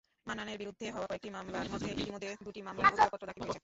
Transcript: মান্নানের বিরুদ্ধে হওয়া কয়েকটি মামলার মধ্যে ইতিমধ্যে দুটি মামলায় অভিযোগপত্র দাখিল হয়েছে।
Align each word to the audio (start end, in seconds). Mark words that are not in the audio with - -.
মান্নানের 0.27 0.57
বিরুদ্ধে 0.61 0.87
হওয়া 0.91 1.07
কয়েকটি 1.07 1.29
মামলার 1.29 1.67
মধ্যে 1.73 1.89
ইতিমধ্যে 1.95 2.29
দুটি 2.45 2.61
মামলায় 2.67 2.91
অভিযোগপত্র 2.91 3.25
দাখিল 3.29 3.43
হয়েছে। 3.43 3.59